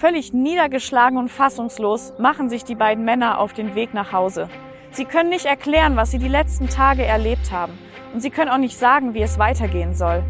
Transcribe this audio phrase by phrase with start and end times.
[0.00, 4.48] Völlig niedergeschlagen und fassungslos machen sich die beiden Männer auf den Weg nach Hause.
[4.92, 7.78] Sie können nicht erklären, was sie die letzten Tage erlebt haben.
[8.14, 10.24] Und sie können auch nicht sagen, wie es weitergehen soll.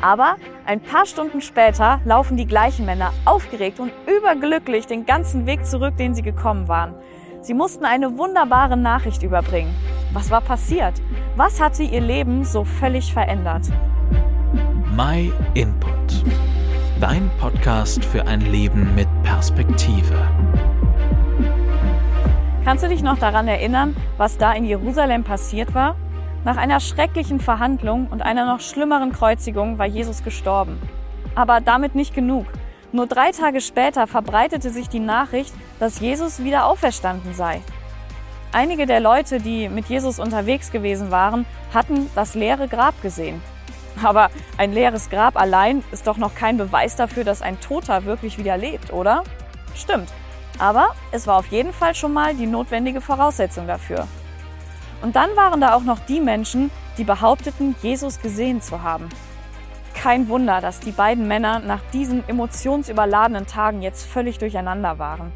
[0.00, 0.34] Aber
[0.64, 5.96] ein paar Stunden später laufen die gleichen Männer aufgeregt und überglücklich den ganzen Weg zurück,
[5.96, 6.96] den sie gekommen waren.
[7.42, 9.72] Sie mussten eine wunderbare Nachricht überbringen.
[10.14, 10.94] Was war passiert?
[11.36, 13.68] Was hatte ihr Leben so völlig verändert?
[14.96, 16.24] My Input.
[17.00, 20.14] Dein Podcast für ein Leben mit Perspektive.
[22.64, 25.96] Kannst du dich noch daran erinnern, was da in Jerusalem passiert war?
[26.46, 30.80] Nach einer schrecklichen Verhandlung und einer noch schlimmeren Kreuzigung war Jesus gestorben.
[31.34, 32.46] Aber damit nicht genug.
[32.92, 37.60] Nur drei Tage später verbreitete sich die Nachricht, dass Jesus wieder auferstanden sei.
[38.52, 43.42] Einige der Leute, die mit Jesus unterwegs gewesen waren, hatten das leere Grab gesehen.
[44.02, 48.38] Aber ein leeres Grab allein ist doch noch kein Beweis dafür, dass ein Toter wirklich
[48.38, 49.24] wieder lebt, oder?
[49.74, 50.12] Stimmt.
[50.58, 54.06] Aber es war auf jeden Fall schon mal die notwendige Voraussetzung dafür.
[55.02, 59.08] Und dann waren da auch noch die Menschen, die behaupteten, Jesus gesehen zu haben.
[59.94, 65.32] Kein Wunder, dass die beiden Männer nach diesen emotionsüberladenen Tagen jetzt völlig durcheinander waren.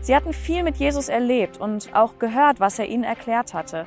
[0.00, 3.86] Sie hatten viel mit Jesus erlebt und auch gehört, was er ihnen erklärt hatte.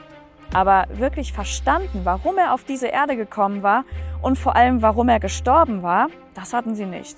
[0.53, 3.85] Aber wirklich verstanden, warum er auf diese Erde gekommen war
[4.21, 7.17] und vor allem warum er gestorben war, das hatten sie nicht.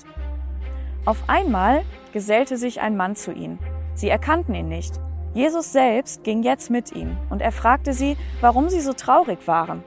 [1.05, 1.83] Auf einmal
[2.13, 3.59] gesellte sich ein Mann zu ihnen.
[3.93, 4.99] Sie erkannten ihn nicht.
[5.33, 9.83] Jesus selbst ging jetzt mit ihnen und er fragte sie, warum sie so traurig waren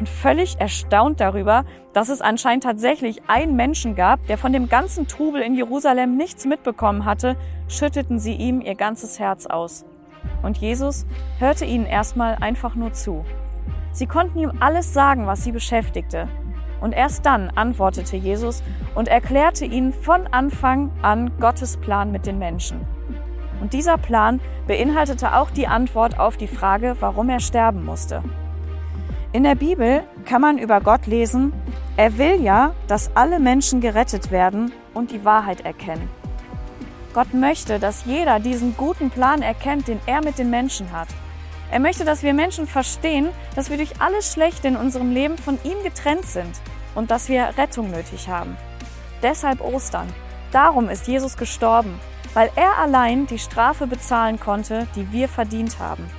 [0.00, 5.06] und völlig erstaunt darüber, dass es anscheinend tatsächlich einen Menschen gab, der von dem ganzen
[5.06, 7.36] Trubel in Jerusalem nichts mitbekommen hatte,
[7.68, 9.84] schütteten sie ihm ihr ganzes Herz aus.
[10.42, 11.06] Und Jesus
[11.38, 13.24] hörte ihnen erstmal einfach nur zu.
[13.92, 16.28] Sie konnten ihm alles sagen, was sie beschäftigte.
[16.80, 18.62] Und erst dann antwortete Jesus
[18.94, 22.80] und erklärte ihnen von Anfang an Gottes Plan mit den Menschen.
[23.60, 28.22] Und dieser Plan beinhaltete auch die Antwort auf die Frage, warum er sterben musste.
[29.32, 31.52] In der Bibel kann man über Gott lesen,
[31.96, 36.08] er will ja, dass alle Menschen gerettet werden und die Wahrheit erkennen.
[37.12, 41.08] Gott möchte, dass jeder diesen guten Plan erkennt, den er mit den Menschen hat.
[41.70, 45.58] Er möchte, dass wir Menschen verstehen, dass wir durch alles Schlechte in unserem Leben von
[45.64, 46.60] ihm getrennt sind
[46.94, 48.56] und dass wir Rettung nötig haben.
[49.22, 50.08] Deshalb Ostern.
[50.52, 52.00] Darum ist Jesus gestorben,
[52.34, 56.10] weil er allein die Strafe bezahlen konnte, die wir verdient haben.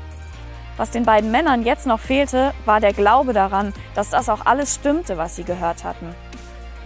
[0.77, 4.75] Was den beiden Männern jetzt noch fehlte, war der Glaube daran, dass das auch alles
[4.75, 6.15] stimmte, was sie gehört hatten.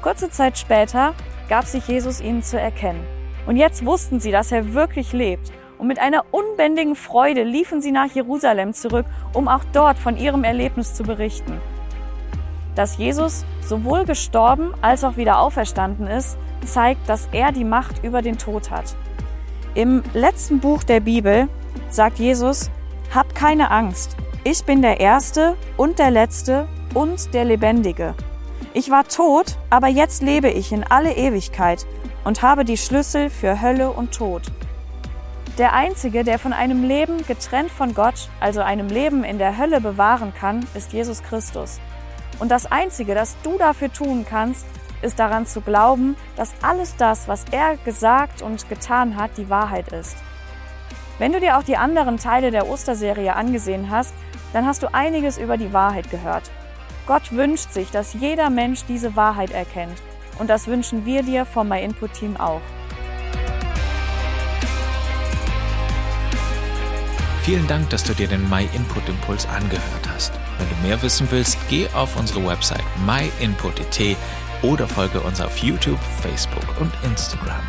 [0.02, 1.14] Kurze Zeit später
[1.50, 3.15] gab sich Jesus ihnen zu erkennen.
[3.46, 5.52] Und jetzt wussten sie, dass er wirklich lebt.
[5.78, 10.44] Und mit einer unbändigen Freude liefen sie nach Jerusalem zurück, um auch dort von ihrem
[10.44, 11.60] Erlebnis zu berichten.
[12.76, 18.22] Dass Jesus sowohl gestorben als auch wieder auferstanden ist, zeigt, dass er die Macht über
[18.22, 18.96] den Tod hat.
[19.76, 21.48] Im letzten Buch der Bibel
[21.90, 22.72] sagt Jesus,
[23.14, 24.16] Habt keine Angst.
[24.44, 28.16] Ich bin der Erste und der Letzte und der Lebendige.
[28.74, 31.86] Ich war tot, aber jetzt lebe ich in alle Ewigkeit
[32.26, 34.42] und habe die Schlüssel für Hölle und Tod.
[35.58, 39.80] Der Einzige, der von einem Leben getrennt von Gott, also einem Leben in der Hölle
[39.80, 41.80] bewahren kann, ist Jesus Christus.
[42.40, 44.66] Und das Einzige, das du dafür tun kannst,
[45.02, 49.94] ist daran zu glauben, dass alles das, was er gesagt und getan hat, die Wahrheit
[49.94, 50.18] ist.
[51.20, 54.14] Wenn du dir auch die anderen Teile der Osterserie angesehen hast,
[54.52, 56.52] dann hast du einiges über die Wahrheit gehört.
[57.08, 60.02] Gott wünscht sich, dass jeder Mensch diese Wahrheit erkennt.
[60.38, 62.62] Und das wünschen wir dir vom My Input Team auch.
[67.44, 70.34] Vielen Dank, dass du dir den My Input Impuls angehört hast.
[70.58, 74.18] Wenn du mehr wissen willst, geh auf unsere Website myinput.it
[74.64, 77.62] oder folge uns auf YouTube, Facebook und Instagram.